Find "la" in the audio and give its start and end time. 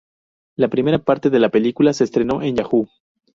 0.57-0.67, 1.37-1.49